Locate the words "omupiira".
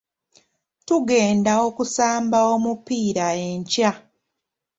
2.53-3.25